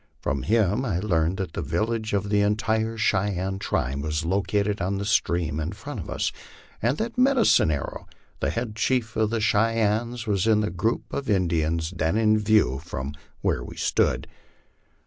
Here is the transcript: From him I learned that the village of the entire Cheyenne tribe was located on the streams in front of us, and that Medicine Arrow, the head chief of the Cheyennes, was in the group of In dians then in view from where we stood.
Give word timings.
From 0.19 0.41
him 0.41 0.83
I 0.83 0.97
learned 0.97 1.37
that 1.37 1.53
the 1.53 1.61
village 1.61 2.13
of 2.13 2.29
the 2.29 2.41
entire 2.41 2.97
Cheyenne 2.97 3.59
tribe 3.59 4.01
was 4.01 4.25
located 4.25 4.81
on 4.81 4.97
the 4.97 5.05
streams 5.05 5.61
in 5.61 5.73
front 5.73 5.99
of 5.99 6.09
us, 6.09 6.31
and 6.81 6.97
that 6.97 7.19
Medicine 7.19 7.69
Arrow, 7.69 8.07
the 8.39 8.49
head 8.49 8.75
chief 8.75 9.15
of 9.15 9.29
the 9.29 9.39
Cheyennes, 9.39 10.25
was 10.25 10.47
in 10.47 10.61
the 10.61 10.71
group 10.71 11.13
of 11.13 11.29
In 11.29 11.47
dians 11.47 11.95
then 11.95 12.17
in 12.17 12.39
view 12.39 12.79
from 12.83 13.13
where 13.41 13.63
we 13.63 13.77
stood. 13.77 14.25